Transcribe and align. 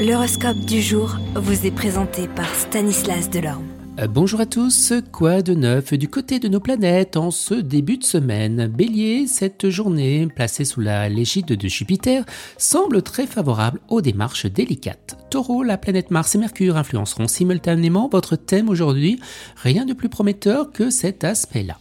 L'horoscope 0.00 0.60
du 0.60 0.80
jour 0.80 1.18
vous 1.34 1.66
est 1.66 1.70
présenté 1.70 2.26
par 2.26 2.48
Stanislas 2.54 3.28
Delorme. 3.28 3.66
Euh, 3.98 4.06
bonjour 4.06 4.40
à 4.40 4.46
tous, 4.46 4.94
quoi 5.12 5.42
de 5.42 5.52
neuf 5.52 5.92
du 5.92 6.08
côté 6.08 6.38
de 6.38 6.48
nos 6.48 6.58
planètes 6.58 7.18
en 7.18 7.30
ce 7.30 7.52
début 7.52 7.98
de 7.98 8.04
semaine? 8.04 8.66
Bélier, 8.66 9.26
cette 9.26 9.68
journée, 9.68 10.26
placée 10.34 10.64
sous 10.64 10.80
la 10.80 11.10
légide 11.10 11.48
de 11.48 11.68
Jupiter, 11.68 12.24
semble 12.56 13.02
très 13.02 13.26
favorable 13.26 13.78
aux 13.90 14.00
démarches 14.00 14.46
délicates. 14.46 15.18
Taureau, 15.28 15.62
la 15.62 15.76
planète 15.76 16.10
Mars 16.10 16.34
et 16.34 16.38
Mercure 16.38 16.78
influenceront 16.78 17.28
simultanément 17.28 18.08
votre 18.10 18.36
thème 18.36 18.70
aujourd'hui, 18.70 19.20
rien 19.56 19.84
de 19.84 19.92
plus 19.92 20.08
prometteur 20.08 20.72
que 20.72 20.88
cet 20.88 21.24
aspect-là. 21.24 21.76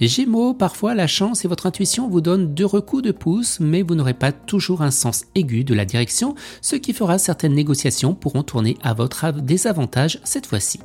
Gémeaux, 0.00 0.54
parfois 0.54 0.94
la 0.94 1.06
chance 1.06 1.44
et 1.44 1.48
votre 1.48 1.66
intuition 1.66 2.08
vous 2.08 2.20
donnent 2.20 2.54
deux 2.54 2.66
recoups 2.66 3.02
de 3.02 3.12
pouce, 3.12 3.58
mais 3.60 3.82
vous 3.82 3.94
n'aurez 3.94 4.14
pas 4.14 4.32
toujours 4.32 4.82
un 4.82 4.90
sens 4.90 5.24
aigu 5.34 5.64
de 5.64 5.74
la 5.74 5.84
direction, 5.84 6.34
ce 6.60 6.76
qui 6.76 6.92
fera 6.92 7.18
certaines 7.18 7.54
négociations 7.54 8.14
pourront 8.14 8.42
tourner 8.42 8.76
à 8.82 8.94
votre 8.94 9.32
désavantage 9.32 10.20
cette 10.24 10.46
fois-ci. 10.46 10.80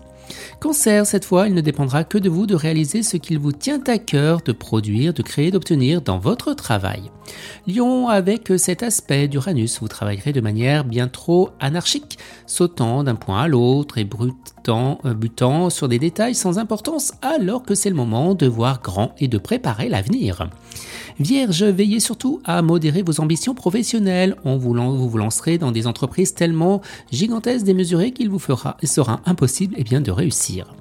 Cancer, 0.59 1.05
cette 1.05 1.25
fois, 1.25 1.47
il 1.47 1.53
ne 1.53 1.61
dépendra 1.61 2.03
que 2.03 2.17
de 2.17 2.29
vous 2.29 2.45
de 2.45 2.55
réaliser 2.55 3.03
ce 3.03 3.17
qu'il 3.17 3.39
vous 3.39 3.51
tient 3.51 3.81
à 3.87 3.97
cœur 3.97 4.41
de 4.41 4.51
produire, 4.51 5.13
de 5.13 5.21
créer, 5.21 5.51
d'obtenir 5.51 6.01
dans 6.01 6.19
votre 6.19 6.53
travail. 6.53 7.11
Lion, 7.67 8.07
avec 8.09 8.51
cet 8.57 8.83
aspect 8.83 9.27
d'Uranus, 9.27 9.79
vous 9.81 9.87
travaillerez 9.87 10.33
de 10.33 10.41
manière 10.41 10.83
bien 10.85 11.07
trop 11.07 11.49
anarchique, 11.59 12.17
sautant 12.45 13.03
d'un 13.03 13.15
point 13.15 13.43
à 13.43 13.47
l'autre 13.47 13.97
et 13.97 14.07
euh, 14.69 15.13
butant 15.13 15.69
sur 15.69 15.87
des 15.87 15.99
détails 15.99 16.35
sans 16.35 16.57
importance, 16.57 17.13
alors 17.21 17.63
que 17.63 17.75
c'est 17.75 17.89
le 17.89 17.95
moment 17.95 18.33
de 18.33 18.47
voir 18.47 18.81
grand 18.81 19.13
et 19.19 19.27
de 19.27 19.37
préparer 19.37 19.89
l'avenir. 19.89 20.49
Vierge, 21.19 21.63
veillez 21.63 21.99
surtout 21.99 22.41
à 22.43 22.61
modérer 22.61 23.03
vos 23.03 23.19
ambitions 23.19 23.53
professionnelles. 23.53 24.35
En 24.45 24.57
vous 24.57 24.73
vous 25.09 25.17
lancerez 25.17 25.57
dans 25.57 25.71
des 25.71 25.85
entreprises 25.85 26.33
tellement 26.33 26.81
gigantesques, 27.11 27.65
démesurées 27.65 28.11
qu'il 28.11 28.29
vous 28.29 28.39
fera, 28.39 28.77
sera 28.83 29.21
impossible 29.25 29.75
eh 29.77 29.83
bien, 29.83 30.01
de 30.01 30.11
réussir. 30.13 30.73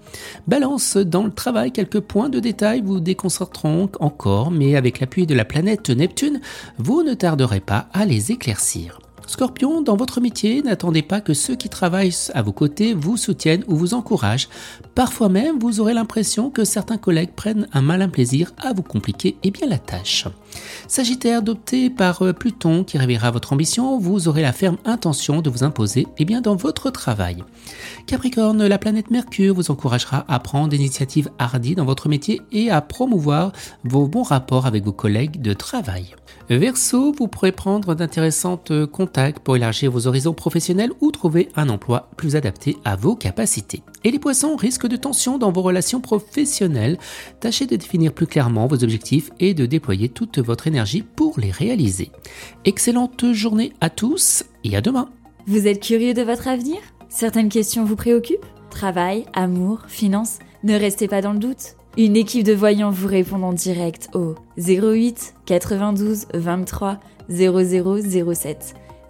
Balance, 0.46 0.96
dans 0.96 1.24
le 1.24 1.32
travail, 1.32 1.72
quelques 1.72 2.00
points 2.00 2.28
de 2.28 2.40
détail 2.40 2.82
vous 2.82 3.00
déconcerteront 3.00 3.90
encore, 4.00 4.50
mais 4.50 4.76
avec 4.76 5.00
l'appui 5.00 5.26
de 5.26 5.34
la 5.34 5.44
planète 5.44 5.90
Neptune, 5.90 6.40
vous 6.78 7.02
ne 7.02 7.14
tarderez 7.14 7.60
pas 7.60 7.88
à 7.92 8.04
les 8.04 8.32
éclaircir. 8.32 8.98
Scorpion, 9.32 9.80
dans 9.80 9.96
votre 9.96 10.20
métier, 10.20 10.60
n'attendez 10.60 11.00
pas 11.00 11.22
que 11.22 11.32
ceux 11.32 11.56
qui 11.56 11.70
travaillent 11.70 12.14
à 12.34 12.42
vos 12.42 12.52
côtés 12.52 12.92
vous 12.92 13.16
soutiennent 13.16 13.64
ou 13.66 13.76
vous 13.76 13.94
encouragent. 13.94 14.50
Parfois 14.94 15.30
même, 15.30 15.58
vous 15.58 15.80
aurez 15.80 15.94
l'impression 15.94 16.50
que 16.50 16.64
certains 16.64 16.98
collègues 16.98 17.32
prennent 17.34 17.66
un 17.72 17.80
malin 17.80 18.10
plaisir 18.10 18.52
à 18.58 18.74
vous 18.74 18.82
compliquer 18.82 19.38
et 19.42 19.50
bien 19.50 19.66
la 19.66 19.78
tâche. 19.78 20.26
Sagittaire, 20.86 21.38
adopté 21.38 21.88
par 21.88 22.20
euh, 22.20 22.34
Pluton 22.34 22.84
qui 22.84 22.98
réveillera 22.98 23.30
votre 23.30 23.54
ambition, 23.54 23.98
vous 23.98 24.28
aurez 24.28 24.42
la 24.42 24.52
ferme 24.52 24.76
intention 24.84 25.40
de 25.40 25.48
vous 25.48 25.64
imposer 25.64 26.06
et 26.18 26.26
bien 26.26 26.42
dans 26.42 26.54
votre 26.54 26.90
travail. 26.90 27.42
Capricorne, 28.06 28.66
la 28.66 28.76
planète 28.76 29.10
Mercure 29.10 29.54
vous 29.54 29.70
encouragera 29.70 30.26
à 30.28 30.38
prendre 30.40 30.68
des 30.68 30.76
initiatives 30.76 31.30
hardies 31.38 31.74
dans 31.74 31.86
votre 31.86 32.10
métier 32.10 32.42
et 32.52 32.70
à 32.70 32.82
promouvoir 32.82 33.52
vos 33.82 34.06
bons 34.06 34.24
rapports 34.24 34.66
avec 34.66 34.84
vos 34.84 34.92
collègues 34.92 35.40
de 35.40 35.54
travail. 35.54 36.14
Verseau, 36.50 37.14
vous 37.16 37.28
pourrez 37.28 37.52
prendre 37.52 37.94
d'intéressantes 37.94 38.86
contacts 38.86 39.21
pour 39.42 39.56
élargir 39.56 39.90
vos 39.90 40.06
horizons 40.06 40.34
professionnels 40.34 40.92
ou 41.00 41.10
trouver 41.10 41.48
un 41.54 41.68
emploi 41.68 42.10
plus 42.16 42.36
adapté 42.36 42.76
à 42.84 42.96
vos 42.96 43.14
capacités. 43.14 43.82
Et 44.04 44.10
les 44.10 44.18
poissons, 44.18 44.56
risque 44.56 44.86
de 44.86 44.96
tension 44.96 45.38
dans 45.38 45.52
vos 45.52 45.62
relations 45.62 46.00
professionnelles. 46.00 46.98
Tâchez 47.40 47.66
de 47.66 47.76
définir 47.76 48.12
plus 48.12 48.26
clairement 48.26 48.66
vos 48.66 48.82
objectifs 48.82 49.30
et 49.38 49.54
de 49.54 49.66
déployer 49.66 50.08
toute 50.08 50.38
votre 50.38 50.66
énergie 50.66 51.02
pour 51.02 51.38
les 51.38 51.50
réaliser. 51.50 52.10
Excellente 52.64 53.32
journée 53.32 53.72
à 53.80 53.90
tous 53.90 54.44
et 54.64 54.76
à 54.76 54.80
demain. 54.80 55.08
Vous 55.46 55.66
êtes 55.66 55.82
curieux 55.82 56.14
de 56.14 56.22
votre 56.22 56.48
avenir? 56.48 56.78
Certaines 57.08 57.48
questions 57.48 57.84
vous 57.84 57.96
préoccupent? 57.96 58.46
Travail, 58.70 59.26
amour, 59.34 59.82
finances? 59.86 60.38
Ne 60.64 60.74
restez 60.78 61.08
pas 61.08 61.20
dans 61.20 61.32
le 61.32 61.38
doute. 61.38 61.76
Une 61.98 62.16
équipe 62.16 62.44
de 62.44 62.54
voyants 62.54 62.90
vous 62.90 63.08
répond 63.08 63.42
en 63.42 63.52
direct 63.52 64.08
au 64.14 64.34
08 64.56 65.34
92 65.44 66.26
23 66.32 67.00
0007. 67.28 68.74